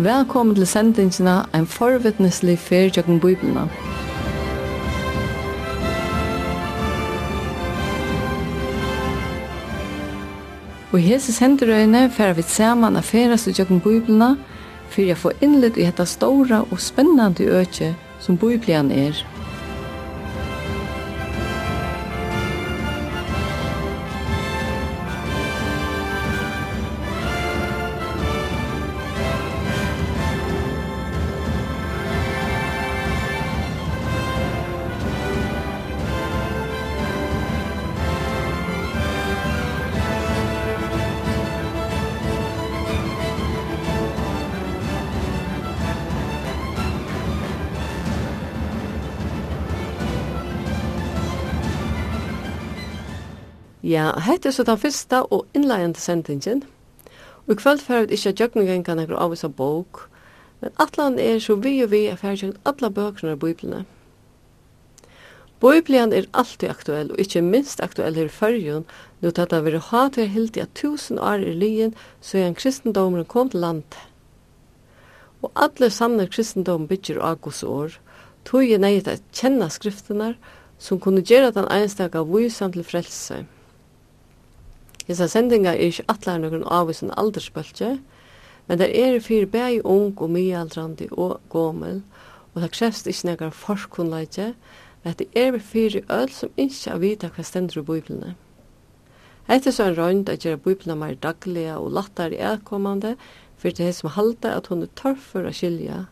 [0.00, 3.66] Velkommen til sendingsina en forvittneslig ferdjøkken bøyblina.
[10.88, 14.30] Og i hese senderøyne færer vi saman av færes i jøkken bøyblina
[14.88, 17.92] for jeg får innlitt i dette store og spennende øke
[18.24, 19.20] som bøyblian er.
[53.90, 56.60] Ja, hette er så den første og innleiende sendingen.
[57.46, 60.04] Og i kveld får vi ikke gjøkningen kan jeg avvise bok,
[60.60, 63.88] men atlan er så vi og vi er ferdig alle bøkene av Bibelen.
[65.60, 68.86] Bibelen er alltid aktuell, og ikke minst aktuell her i førjen,
[69.20, 72.46] nå tatt det vil ha til helt i at tusen år i lyen, så er
[72.46, 73.98] en kristendommer kom til landet.
[75.42, 77.98] Og alle samler kristendom bygger av Guds år,
[78.44, 80.36] tog er nøyet å kjenne skriftene,
[80.78, 83.46] som kunne gjøre den eneste av vysen til frelse.
[85.10, 87.96] Hesa sendinga er ikkje atlar nokon avvisen aldersbølge,
[88.68, 92.04] men det er fyrir bæg ung og myealdrandi og gomel,
[92.54, 94.52] og det krevst ikkje nekar forskunnleitje,
[95.02, 98.36] men det er fyrir öll som ikkje er vita hva stendur i bøyblene.
[99.50, 103.16] Hetta er så en røynd at gjøre bøyblene mer daglige og lattare etkommande,
[103.58, 106.04] fyrir det som halda at hun er tørf for å skilja.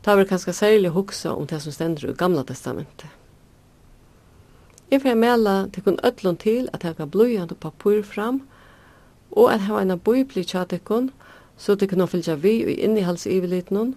[0.00, 3.12] Ta vil kanskje særlig huksa om det som stendur i gamla testamentet.
[4.92, 8.42] Jeg får melde til kun ødlån til at jeg kan bløyant og papur fram,
[9.30, 10.64] og at jeg har en bøybli tja
[11.56, 13.94] så det kunne fylgja vi og innihalsivilitnån,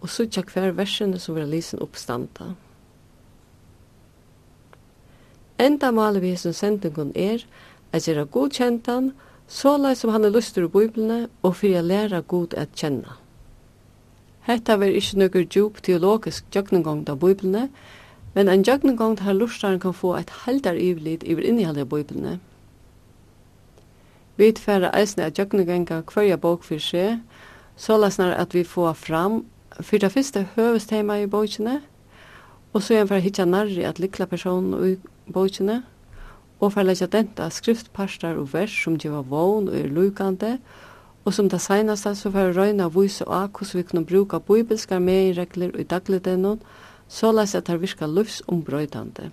[0.00, 2.54] og sutja hver versene som vera lysen oppstanda.
[5.58, 7.44] Enda maler vi som sendingen er,
[7.92, 9.12] at gjøre godkjentan,
[9.48, 13.18] sålai som han er lustur i bøyblene, og fyrir jeg læra god at kjenne.
[14.48, 17.68] Hetta ver ikkje nøkker djup teologisk tjøkningong av Bibelene,
[18.38, 22.36] men ein jøgnegong har lustaren kan få et heldar yvlit iver innhaldet av bøyblene.
[24.38, 27.18] Vi tfæra eisne at jøgnegonga hverja bok for seg,
[27.74, 29.40] så lasnar at vi få fram
[29.80, 31.80] for det første høvestema i bøykene,
[32.72, 34.94] og så igjen for hitja narri at likla personen i
[35.34, 35.82] bøykene,
[36.60, 40.60] og for leggja denta skriftparstar og vers som gjeva vogn og er lukande,
[41.24, 45.74] og som det seneste så får røyna vise av hvordan vi kunne bruka bibelska medregler
[45.74, 49.30] i dagligdenon, og så leis at det virka livsombrøydande.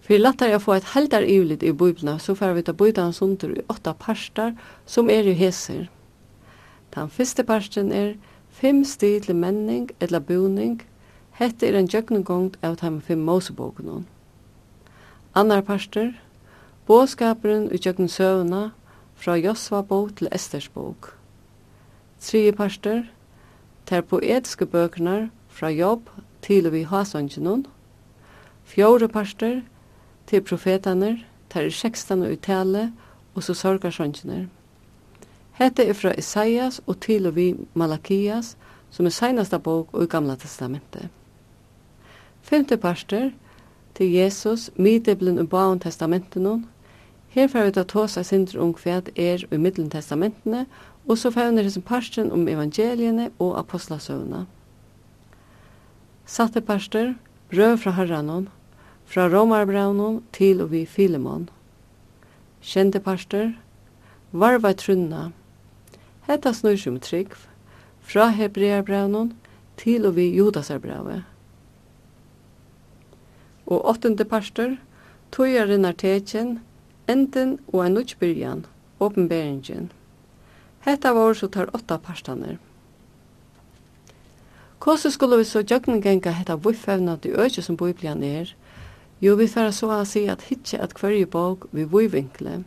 [0.00, 3.52] For lattar jeg få et heldar ivlit i bøybna, så får vi ta bøydan sundur
[3.54, 4.56] i åtta parstar,
[4.86, 5.86] som er i heser.
[6.94, 8.14] Den første parsten er
[8.50, 10.80] fem stil til menning eller boning,
[11.40, 14.02] Hette er en jøgnegångt av de fem Mosebokene.
[15.32, 16.10] Annar parster,
[16.84, 18.72] båskaperen i jøgnen søvna
[19.16, 21.14] fra Josva bok til Esters bok.
[22.20, 23.00] Tredje parster,
[23.86, 26.08] ter poetiske bøkene fra jobb
[26.42, 27.66] til og vi hasonginun,
[28.64, 29.60] fjore parster
[30.26, 31.18] til profetaner,
[31.50, 32.92] ter er sekstan og uttale,
[33.34, 34.46] og så sorgarsonginar.
[35.58, 38.56] Hette er fra Isaias og til vi Malakias,
[38.90, 41.08] som er seneste bok og i Gamla Testamentet.
[42.42, 43.30] Femte parster
[43.94, 46.66] til Jesus, mideblen og baun testamentenon,
[47.30, 50.64] Her får vi ta tåsa sindre om hva er i middelen testamentene,
[51.06, 54.46] og så får vi under parsten om evangeliene og apostasøvnene.
[56.30, 57.14] Satteparster,
[57.50, 58.44] brøv fra herranon,
[59.04, 61.48] fra romarbraunon til og vi filemon.
[62.62, 63.48] Kjendeparster,
[64.30, 65.24] varva trunna.
[66.28, 67.34] Hetta snur sum trygg,
[68.12, 69.32] fra hebrearbraunon
[69.82, 71.26] til og vi judasarbrauet.
[73.66, 74.78] Og åttende parster,
[75.34, 76.60] tøyaren er tekjen,
[77.10, 78.66] enden og en utbyrjan,
[79.02, 79.90] åpenberingen.
[80.86, 82.60] Hetta var så tar åtta parstaner.
[84.84, 88.54] Hvordan skulle vi så gjøgngenga hetta vuffevna til økje som Biblian er?
[89.20, 92.62] Jo, vi færa så å si at hitje at kvarje bok vi vuivinkle.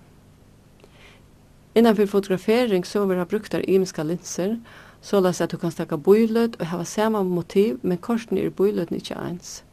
[1.74, 4.60] Innanfor fotografering så vil ha brukt av imiska linser,
[5.01, 9.01] så las at du kan stakka bøylød og hava samme motiv, men korsen er bøyløden
[9.01, 9.63] ikke eins.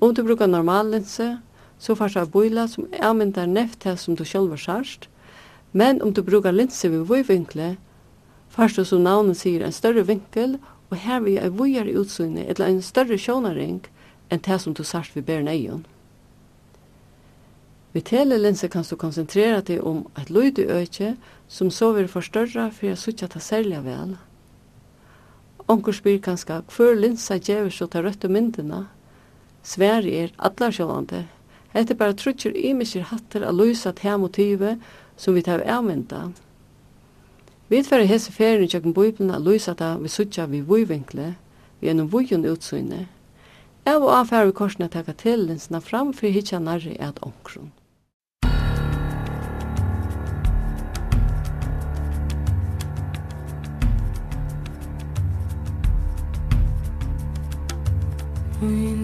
[0.00, 1.38] Om du brukar normal linse,
[1.78, 5.10] så fars av bøyla som er avmyndar neft til som du sjølver sarst,
[5.72, 7.76] men om du brukar linse vi vuivinkle,
[8.48, 12.66] fars du som navnet sier en større vinkel, og her vi er vujere utsyne, eller
[12.66, 13.82] en større sjånaring,
[14.30, 15.84] enn det som du sart vi ber neion.
[17.92, 21.16] Ved telelinse kan du konsentrera deg om et lyd i øyke,
[21.48, 24.16] som så vil forstørre for jeg sutja ta særlig vel.
[25.68, 28.86] Onker spyr kanska hver linsa gjør så til røtte myndene.
[29.62, 31.26] Sverige er allar sjålande.
[31.72, 34.78] Hette trutcher i imiskir hatter a lysa til motivet
[35.16, 36.30] som vi tar avmynda.
[37.68, 41.34] Vi fer hese ferien i kjøkken Bibelen og lyser det vi suttja vi vøyvinkle,
[41.80, 43.02] vi er noen vujon utsyne.
[43.84, 47.68] Jeg og avfer vi korsene takka til linsene fram for hitja nærri et omkron.
[58.62, 58.97] Mm.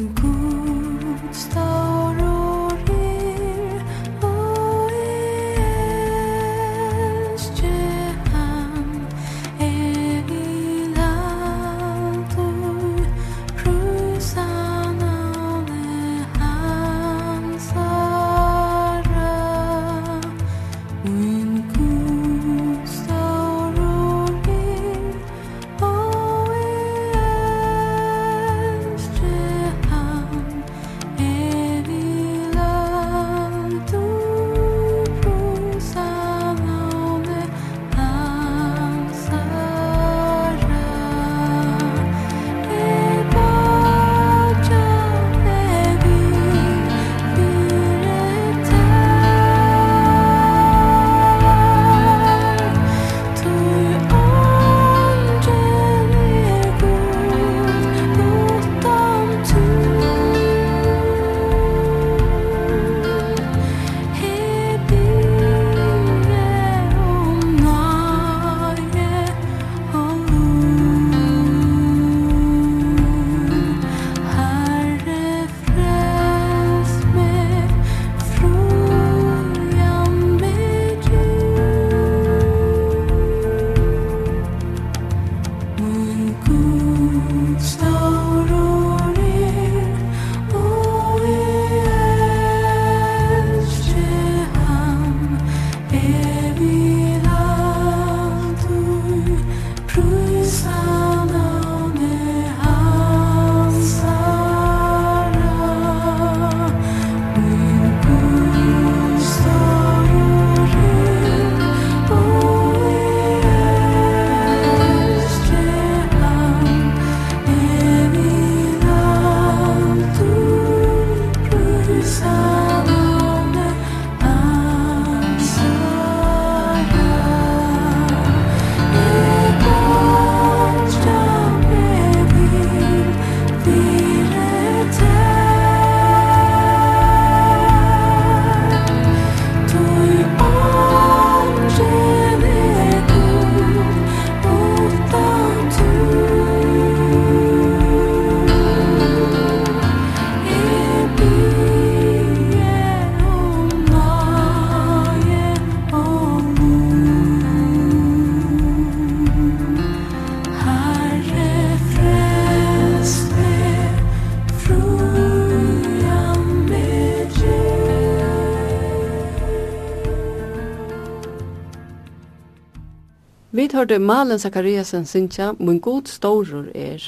[173.84, 177.02] hørte Malen Zakariasen synsja, mun god storur er.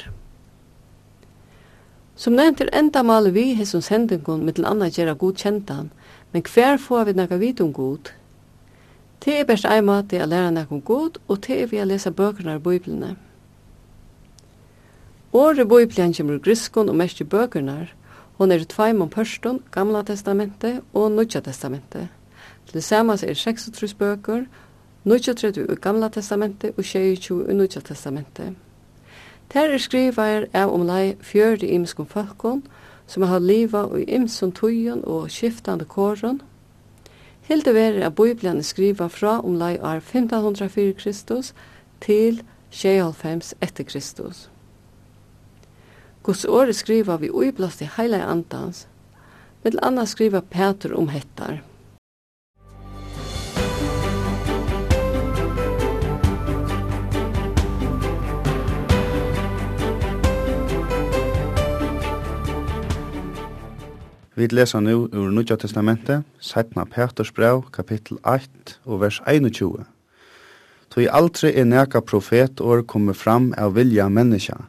[2.15, 5.89] Som nevnt er enda malen vi hessum sendingun mittel anna gjerra god kjentan,
[6.33, 8.11] men hver får vi naka vit om god?
[9.21, 11.85] Te er best ei mati a læra naka om god, og te er vi a
[11.85, 13.15] lesa bøkerne av bøyblene.
[15.33, 17.87] Åre biblian kjemur griskon og mest i bøkerne,
[18.37, 22.13] hon er tveim om pørston, gamla testamentet og nudja testamentet.
[22.69, 24.45] Til samas er 36 bøker,
[25.07, 28.55] 29 i Gamla Testamentet og 22 i Nudja Testamentet.
[29.49, 32.63] Ter er skrivair av omlai fjördi imskum falkon,
[33.07, 36.41] som har liva og imsum tujon og skiftande kåren.
[37.47, 41.53] Hilde veri at Bibelen skriva fra omlai år 1504 Kristus
[42.01, 44.49] til 695 etter Kristus.
[46.23, 48.87] Guds åre skriva vi uiblast i heila andans,
[49.63, 51.61] mitt anna skriva Peter om hettar.
[64.37, 69.85] Vi leser nu ur Nudja Testamentet, Sætna Peters brev, kapittel 8 og vers 21.
[70.93, 74.59] Toi aldri er neka profetår komme fram av vilja menneska.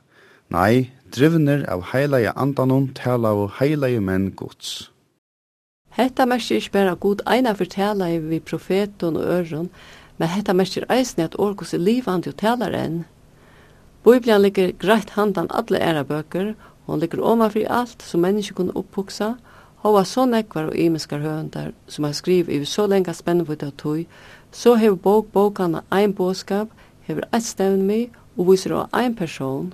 [0.48, 4.88] Nei, drivner av heilige andanon tala av heilige menn gods.
[5.98, 9.68] Hetta merkir ikkje berre god eina fortela vi profeton og øron,
[10.16, 13.02] men hetta merkir eisne at orkos er livandi og talar enn.
[14.00, 16.54] Bibelen ligger greit handan alle æra bøker,
[16.86, 19.34] og hon ligger omanfri alt som mennesker kunne opphugsa,
[19.82, 24.06] Hova så nekvar og imiskar høvendar som har skriv i så lenga spennvitt av tog,
[24.52, 26.72] så hever bok bokana ein båskap,
[27.06, 29.72] hever eit stevnmi og viser av ein person.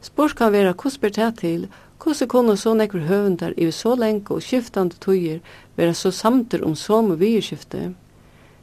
[0.00, 1.66] Spors kan vera hos ber det til,
[2.04, 5.40] hos er kunne så nekvar høvendar i så lenga og skiftande tøyir
[5.76, 7.94] vera så samter om som vierskifte.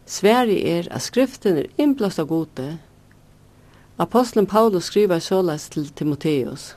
[0.05, 2.77] Sverige er at skriften er innblast av gode.
[3.97, 6.75] Apostlen Paulus skriver såleis til Timoteus.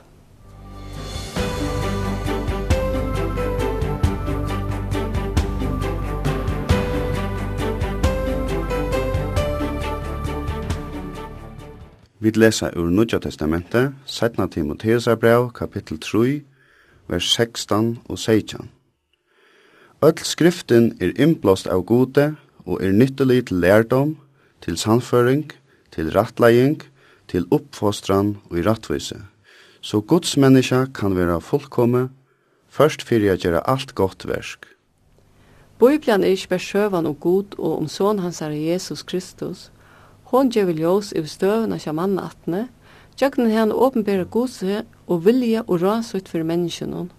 [12.25, 14.49] Vi lesa ur Nudja Testamentet, 17.
[14.49, 16.41] Timotheus brev, kapittel 3,
[17.07, 18.69] vers 16 og 16.
[20.01, 22.31] Öll skriften er innblåst av gode
[22.65, 24.15] og er nyttelig til lærdom,
[24.65, 25.51] til sannføring,
[25.93, 26.81] til rattlegging,
[27.29, 29.21] til oppfostran og i rattvise.
[29.81, 32.09] Så Guds menneska kan vera fullkomme,
[32.69, 34.65] først fyrir jeg gjøre alt godt versk.
[35.77, 39.69] Bibelen er ikke bare sjøvan og god og om sån hans er Jesus Kristus,
[40.31, 42.67] Hon gjev ljós yfir støvuna hjá mannaatne,
[43.19, 47.11] gjøgnen hen åpenbæra godse og vilja og rasut fyrir menneskjennom.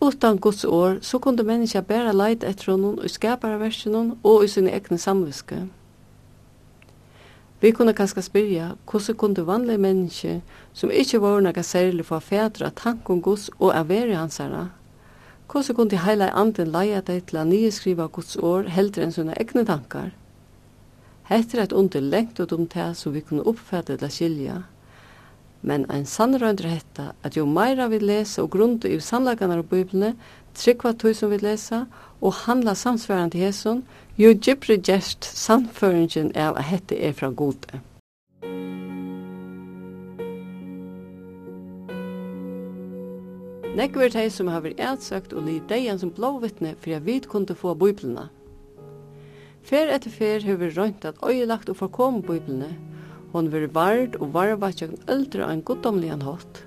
[0.00, 4.72] Utan Guds år så kunde menneska bæra leit etter honom i skaparaversjonen og i sine
[4.72, 5.58] egne samviske.
[7.60, 10.38] Vi kunne kanskje spyrja hvordan kunde vanlige menneske
[10.72, 14.70] som ikkje var noe særlig for fædra tank om Guds og er veri hansara,
[15.52, 19.66] hvordan kunde heila anden leia deg til å nyeskriva Guds år heldre enn sine egne
[19.68, 20.14] tankar.
[21.30, 24.56] Hetta er eit under lengt og om det som vi kunne oppfatta eller skilja.
[25.62, 30.16] Men ein sannrøynd hetta at jo meira vi lesa og grunda i sannleggene av Bibelene,
[30.58, 31.84] tryggva tog som vi lesa
[32.20, 33.84] og handla samsvarandi hesson,
[34.18, 37.78] jo gypri gest samføringen av at hetta er fra gode.
[43.78, 47.54] Nekk er som har vært ætsøkt og lyd deian som blåvittne for jeg vidt kunne
[47.54, 48.26] få Bibelene.
[49.62, 52.72] Fer etter fer hefur røynt at øyelagt og forkom biblene.
[53.32, 56.64] Hon veri vard og varva tjøkken eldre av en goddomlian hatt.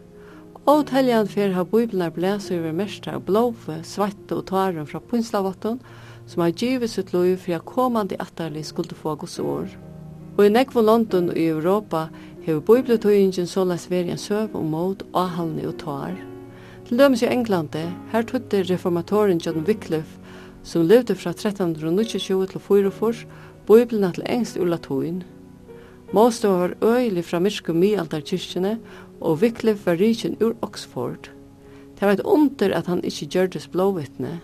[0.64, 5.82] Og teljan fer har biblenar blæs over mestra og blåfe, svette og taren fra punslavotten,
[6.26, 9.68] som har givet sitt lov for at komandi atterlig skulle få gods år.
[10.38, 12.08] Og i nekvo London og i Europa
[12.46, 16.16] hefur bibletøyingen såleis veri en søv og mot og halvni og tar.
[16.88, 20.23] Til dømes i Englande, her tøtte reformatoren John Wycliffe
[20.64, 23.14] som levde fra 1329 til 44,
[23.68, 25.24] Bibelna til engst ur latuin.
[26.14, 28.80] Måste var øyelig fra myrske mialdarkirkene,
[29.22, 31.32] og Wycliffe var rikin ur Oxford.
[32.00, 34.40] Det var et under at han ikkje gjørdes blåvittne.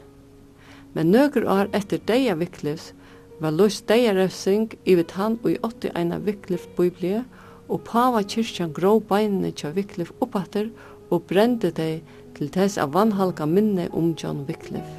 [0.93, 2.93] Men nøkker år etter deia Wycliffes
[3.39, 7.23] var løst deia røvsing i vidt han og i 81 Wycliffe biblie,
[7.69, 10.71] og pava kyrkjan grå beinene tja Wycliffe oppatter
[11.09, 12.01] og brende dei
[12.37, 14.98] til tess av vannhalga minne om John Wycliffe.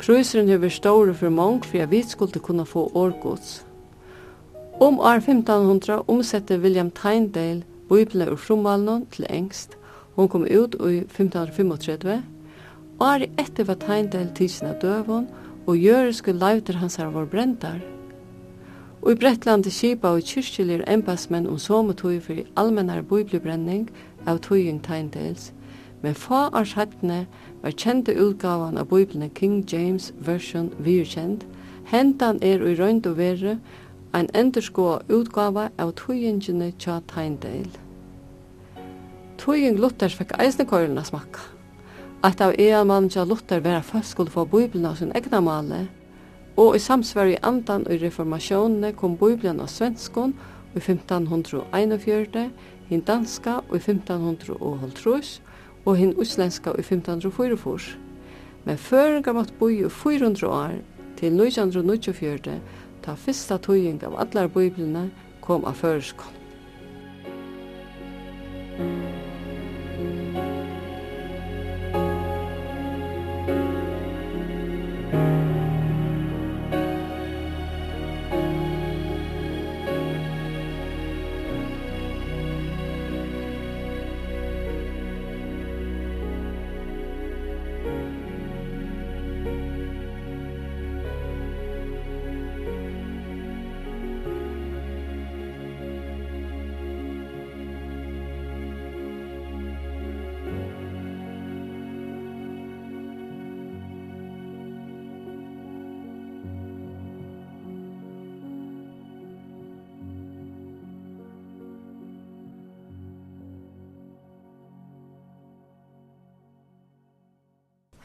[0.00, 3.66] Prøyseren har vært store for mange for at vi skulle kunne få årgods.
[4.80, 9.76] Om år 1500 omsette William Tyndale Bibelen ur fromvalnen til engst.
[10.16, 12.22] Hon kom ut i 1535.
[13.00, 15.28] År etter var Tyndale tidsen av døven,
[15.66, 17.80] og jøreske lauter hans her var brentar.
[19.02, 23.90] Og i Bretland til Kipa og kyrkjelir embassmenn om sometøy for allmennar bibelbrenning
[24.26, 25.52] av tøying Tyndales–
[26.02, 27.26] men få år sættene
[27.62, 31.46] var kjente utgavan av Bibelen King James Version virkjent,
[31.84, 33.58] hentan er i røynd og verre,
[34.14, 37.70] ein endurskoa utgava av tøyingene tja Tøying
[39.38, 41.40] Tøying Luthers fikk eisnekøyren å smakka.
[42.22, 45.86] At av ealmann tja Luther vera først skulle få Bibelen av sin egna male,
[46.56, 50.34] og i samsvar i andan og reformasjonene kom Bibelen av svenskon
[50.74, 52.50] i 1541,
[52.90, 55.40] hin danska i 1550,
[55.84, 57.96] og hinn utslendska i 1544.
[58.64, 60.76] Men føringar måtte boi i 400 år
[61.20, 62.58] til 1949
[63.04, 65.08] ta fyrsta tøying av allar biblina
[65.40, 66.36] kom av føreskon.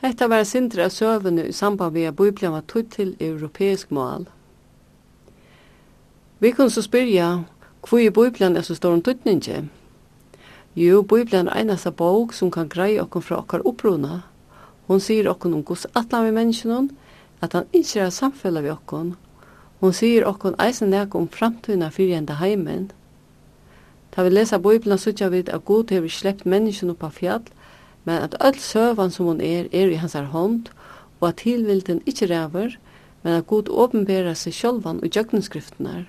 [0.01, 4.27] Hetta var sindri av søvene i samband med at Bibelen var tutt til europeisk mål.
[6.39, 7.43] Vi kunne så spyrja,
[7.89, 9.69] hvor i Bibelen er så stor en tuttninge?
[10.75, 14.21] Jo, Bibelen er eneste bok som kan greie okkur fra okkar opprona.
[14.87, 16.89] Hon sier okkur om gos atlan vi menneskene,
[17.41, 19.13] at han ikke er samfellet vi okkur.
[19.79, 22.91] Hon sier okkur eisen nek om framtuna fyrir enda heimen.
[24.11, 27.47] Ta vi lesa Bibelen sutja vid at god hever slept menneskene på fjall,
[28.05, 30.69] men at öll søvan som hon er, er i hansar hånd,
[31.19, 32.75] og at tilvilden ikkje ræver,
[33.23, 36.05] men at god åpenbæra seg sjálvan og jøgnenskriftene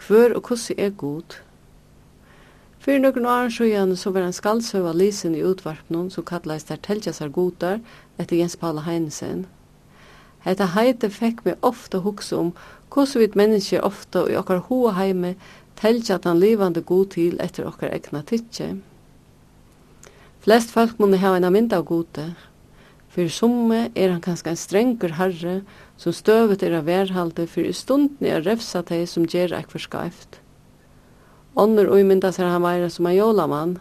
[0.00, 1.36] Kvør og kussi er god.
[2.80, 7.28] Fyrir nokkur åren sjøen så var en skaldsøva lisen i utvarpnum som kallast der Teltjasar
[7.28, 7.82] Godar
[8.18, 9.42] etter Jens Paula Heinesen.
[10.40, 12.54] Hetta heite fekk meg ofta hugsa om
[12.88, 15.34] hvordan vi mennesker ofta i okkar hoa heime
[15.76, 18.76] telja livandi livande god til etter okkar egna tidsje.
[20.40, 22.30] Flest folk må ha en mynd av gode.
[23.12, 25.58] For summe er han kanskje en strengur herre
[26.00, 30.38] som støvet er av verhalde for i stunden er refsa teg som gjer ekver skaift.
[31.58, 33.74] Onner og mynda ser han være som en jolamann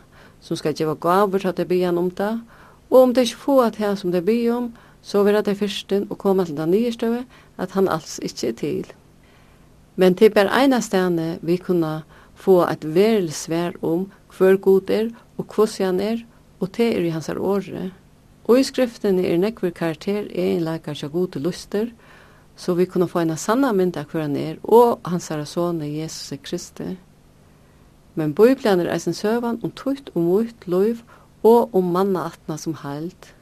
[0.43, 2.33] som skal gjeva gaver til at det byan om det
[2.89, 6.07] og om det ikke få at her som det blir om så vil det fyrsten
[6.09, 7.23] og komme til den nye støve
[7.57, 8.89] at han alls ikke er til.
[9.95, 12.01] Men til ber eina stedene vi kunna
[12.35, 16.25] få et verelsvær om hver god er og hvordan han er
[16.59, 17.89] og det er i hans åre.
[18.49, 21.91] Og i skriften er nekver karakter egenleikar tja gode luster,
[22.59, 25.87] så vi kunne få en sanna mynd av hver han er, og hans herre sånne
[25.87, 26.97] Jesus Kristi.
[28.15, 31.03] Men bøyblen er eisen søvan om tøyt og mot løyv,
[31.43, 33.33] og om manna atna som heilt.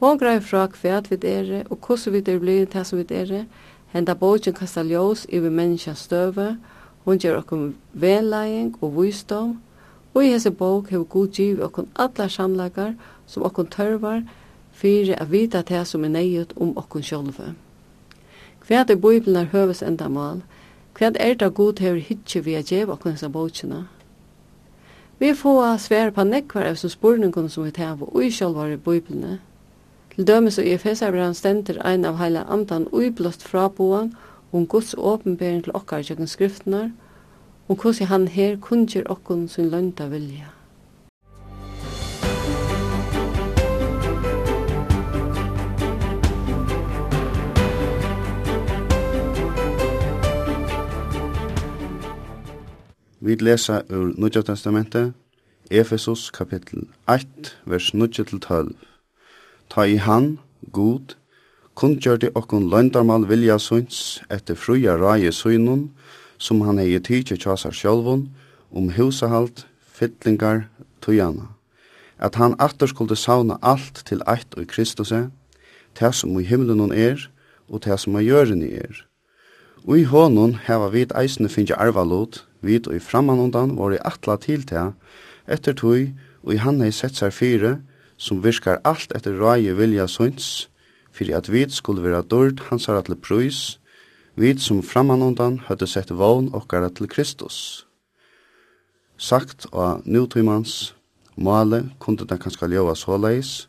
[0.00, 3.46] Hon greier fra hva vi er, og hvordan vi er blei til som vi er,
[3.92, 6.56] henda bogen kastar ljós iver menneskjans støve,
[7.04, 9.58] hon gjør okkur velleiing og visdom,
[10.18, 12.94] Og i hese bók hefur god giv okkun allar samlagar
[13.26, 14.22] som okkun tørvar
[14.72, 17.52] fyrir at vita det som er neiut om okkun sjálfu.
[18.66, 20.42] Hvat er Bibelnar høves endamal?
[20.98, 23.84] Hvat er det god hefur hitje vi a djev okkun hese bókina?
[25.18, 28.76] Vi får svær på nekvar av som spurningun som vi tæv og i sjálvar i
[28.76, 29.38] Bibelne.
[30.16, 34.16] Til dømes og i Efesabran stender ein av heila andan uiblåst fraboan
[34.52, 36.90] om Guds åpenbering til okkar i skriftnar,
[37.68, 40.48] og hvordan han her kunngjør okkun sin lønda vilja.
[53.20, 55.12] Vi lesa ur Nudja Testamentet,
[55.70, 57.26] Efesus kapittel 8,
[57.66, 58.72] vers 9-12.
[59.70, 60.38] Ta i han,
[60.72, 61.16] god,
[61.74, 65.90] kunngjørte okkun løndarmal vilja sunns etter fruja raje sunnun,
[66.38, 68.28] som han hei tidsi tjasar sjálvun
[68.70, 70.68] om husahalt, fytlingar,
[71.00, 71.50] tujana.
[72.18, 75.28] At han atter skulle sauna alt til eitt og Kristuse,
[75.94, 77.28] til som i himmelen er,
[77.68, 79.04] og til som i jøren er.
[79.86, 84.36] Og i hånden heva vit eisne finnje arvalot, vit og i frammanundan var i atla
[84.36, 84.94] til til,
[85.46, 87.78] etter tui, og i han hei sett seg fire,
[88.18, 90.68] som virkar alt etter røye vilja sønns,
[91.14, 93.78] fyrir at vit skulle vera dørt hans har atle prøys,
[94.38, 97.86] Vid som framanundan høyde sett vogn okkara til Kristus.
[99.18, 100.92] Sagt av nutimans
[101.34, 103.66] male kunde det kanska ljøva såleis.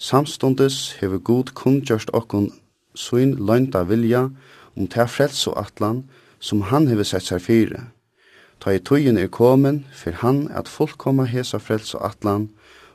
[0.00, 2.48] Samstundes hever god kundgjørst okkon
[2.96, 4.30] svin løgnta vilja
[4.72, 6.06] om ta frelse og atlan
[6.40, 7.84] som han hever sett seg fire.
[8.64, 12.48] Ta i tøyen er komen, for han at fullkomma hesa frelse og atlan,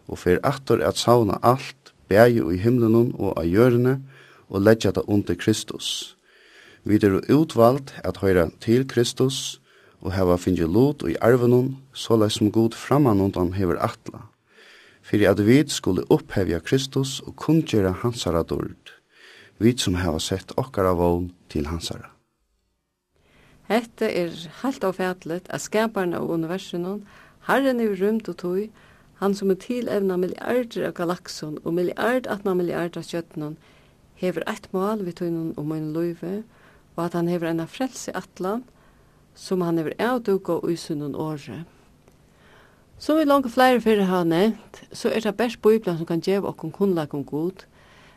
[0.09, 3.99] og for atter at sauna alt, bægi og i himlenon og av hjørne,
[4.49, 6.16] og leggja det under Kristus.
[6.87, 9.59] Vi er utvalgt at høyra til Kristus
[9.99, 14.21] og heva finnje lot og i arvenon, såleis som god framanundan hever atla.
[15.03, 18.93] Fyrir at vi skulle opphevja Kristus og kundgjera hansara dord,
[19.59, 22.07] vi som heva sett okkara vogn til hansara.
[23.67, 24.31] Hette er
[24.63, 27.01] helt avfætlet av skaparen av universunon,
[27.51, 28.67] herren er rymt og tog,
[29.19, 33.57] han som er tilevna milliarder av galakson og milliard atna milliard av kjøttenon,
[34.15, 36.53] hever eit mål vi tøynon om en løyve, og
[36.97, 38.63] og at han hever en frelse atlan,
[39.35, 41.63] som han hever avduga og usunnen åre.
[42.97, 46.49] Som vi langt flere fyrir har nevnt, så er det best bøyblan som kan djeva
[46.49, 47.63] okkur kunnlag om god,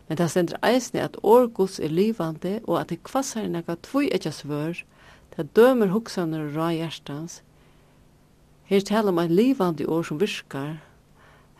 [0.09, 4.33] men det stender eisne at årgods er livande og at det kvassar nekka tvoi etja
[4.33, 4.81] svør,
[5.37, 7.43] det dømer hoksaner og rai hjertans.
[8.65, 10.81] Her taler man livande år som virkar,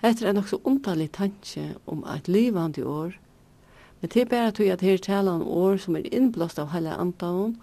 [0.01, 3.13] Hetta er nokso undalig tanke om at livande år,
[4.01, 6.95] Men det er bare tog at her taler om år som er innblåst av hele
[6.97, 7.59] andan,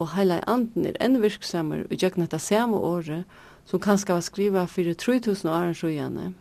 [0.00, 3.28] og hele anden er enn virksammer og gjør dette samme året
[3.68, 6.34] som kanskje var skriva for 3000 år siden.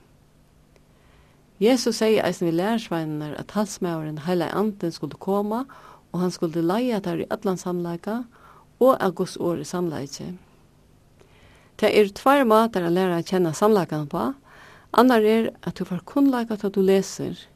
[1.62, 5.65] Jesus sier eisen vi lærersveinene at halsmæveren hele anden skulle komme,
[6.12, 8.23] og han skulle leie der i atlan samleika,
[8.79, 10.34] og av Guds år i samleike.
[11.79, 14.34] Det er tvær måter å lære å kjenne samleikan på.
[14.93, 17.39] Annar er at du får kunnleika til at du leser–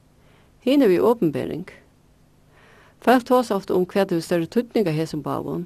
[0.67, 1.69] Hina vi åpenbering.
[2.99, 5.61] Folk tås ofte om hva det er større tøtning av hesen på bavon.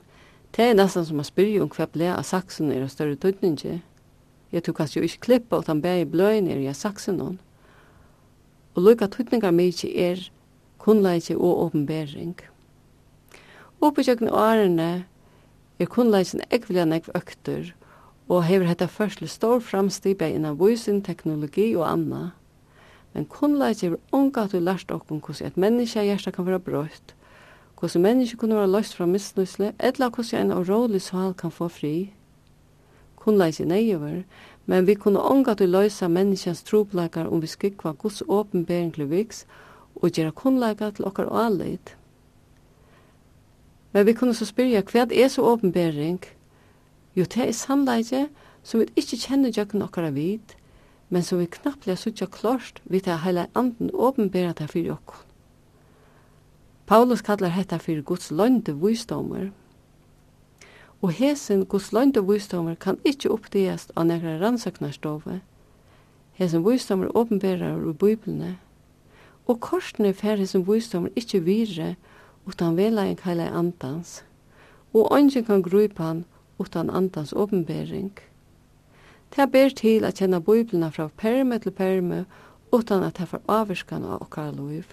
[0.54, 3.56] Det er nesten som å spyrje om hva ble av saksen er av større tøtning.
[4.54, 7.40] Jeg tror kanskje jo ikke klippa at han bæg i bløyen er i saksen noen.
[8.78, 10.22] Og lukka tøtningar mykje er
[10.86, 12.36] kunnleikje og åpenbering.
[13.82, 14.92] Oppbyggjökne årene
[15.82, 17.74] er kunnleikjen ekvilja nekv økter
[18.30, 22.22] og hever hetta først til stor framstibeg innan vysin, teknologi og anna.
[23.14, 26.60] Men kunnleik er unga at vi lærst okkom hvordan et menneske av hjertet kan være
[26.64, 27.16] brøtt,
[27.80, 32.14] hvordan menneske kunne være løst fra misnusle, eller hvordan en årålig sval kan få fri.
[33.16, 34.24] Kunnleik neiver,
[34.66, 39.10] men vi kunne unga at vi løysa menneskens troplekar om vi skikva Guds åpenbering til
[39.10, 39.46] viks,
[39.96, 41.96] og gjøre kunnleikar til okkar og.
[43.92, 46.22] Men vi kunne så spyrja hva er så åpenbering?
[47.16, 48.30] Jo, det er samleikje
[48.64, 50.56] som vi ikke kjenner jøkken okkar av vidt,
[51.12, 55.26] men som vi knappliga suttja klart vi tar heila anden åpenbæra det fyrir okkur.
[56.88, 59.50] Paulus kallar hetta fyrir Guds lønde visdomar,
[61.02, 65.42] og hesen Guds lønde visdomar kan ikkje oppdegast av nekra rannsøknarstove.
[66.40, 68.58] Hesen visdomar åpenbærar ur biblene,
[69.48, 71.96] og korsene fer hesen visdomar ikkje vire
[72.48, 74.24] utan vela en heila andans,
[74.94, 76.26] og ongen kan grupa han
[76.60, 78.31] utan andans åpenbæring.
[79.36, 82.26] Det ber til at kjenne Bibelna fra perme til perme,
[82.72, 84.86] utan at det får avvirskan av okkar liv.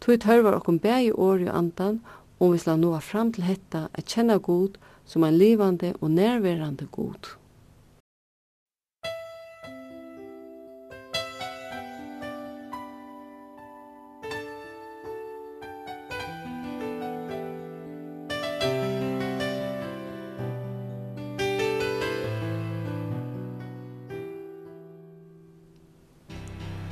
[0.00, 2.00] Tui tørvar okkom bæg i år i andan,
[2.38, 6.86] og vi slår nå fram til hetta at kjenne god som en livande og nærværende
[6.92, 7.37] god.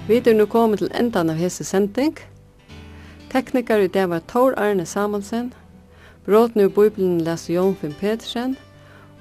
[0.07, 2.13] Vi er nå kommet til endan av hese sending.
[3.33, 5.49] Teknikar i det var Tor Arne Samuelsen,
[6.23, 8.55] Bråten ur Bibelen leser Jon Finn Petersen,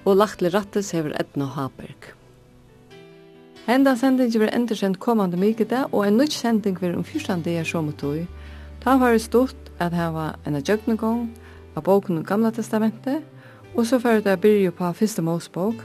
[0.05, 2.11] og Lachtle Rattes hever Edna Haberg.
[3.65, 7.65] Henda sending vil endersendt kommande mykete, og en nytt sending vil om fyrstand det er
[7.65, 8.21] som tog.
[8.85, 11.25] Ta var det stort at her var en adjøknegong
[11.75, 13.25] av boken om Gamla Testamentet,
[13.73, 15.81] og så fyrir det byrju på Fyrste Mosbok,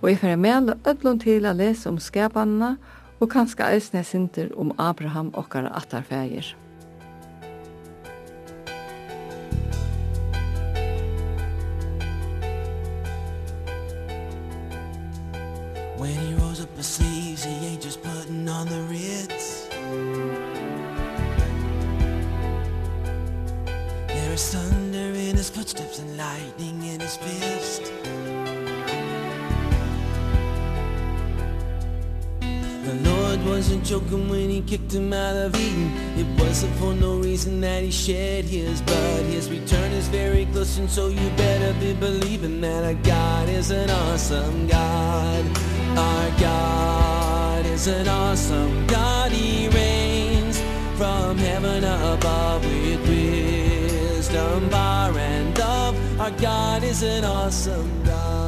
[0.00, 4.48] og jeg fyrir mele ødlund til å lese om skapanene, og og kanska eisne sinter
[4.58, 6.56] om Abraham okkara attarfægir.
[15.98, 19.68] When he rolls up his sleeves, he ain't just putting on the Ritz.
[24.08, 27.92] There is thunder in his footsteps and lightning in his fist.
[33.44, 37.82] wasn't joking when he kicked him out of Eden It wasn't for no reason that
[37.82, 39.24] he shed his blood.
[39.26, 43.70] His return is very close and so you better be believing That our God is
[43.70, 45.44] an awesome God.
[45.98, 49.32] Our God is an awesome God.
[49.32, 50.60] He reigns
[50.96, 56.20] from heaven above With wisdom, power and love.
[56.20, 58.41] Our God is an awesome God.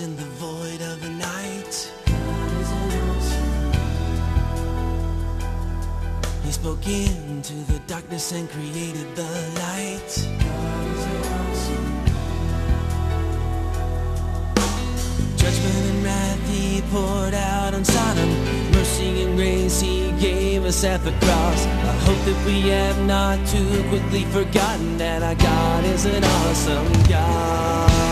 [0.00, 1.92] in the void of the night.
[6.42, 9.30] He spoke into the darkness and created the
[9.62, 10.10] light.
[15.36, 18.30] Judgment and wrath he poured out on Sodom.
[18.72, 21.66] Mercy and grace he gave us at the cross.
[21.66, 27.02] I hope that we have not too quickly forgotten That our God is an awesome
[27.08, 28.03] God.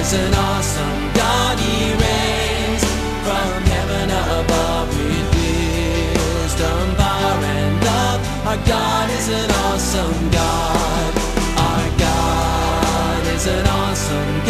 [0.00, 2.84] is an awesome God he reigns
[3.26, 4.08] From heaven
[4.40, 8.20] above with wisdom, power and love.
[8.46, 11.12] Our God is an awesome God.
[11.68, 14.49] Our God is an awesome God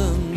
[0.00, 0.29] blossom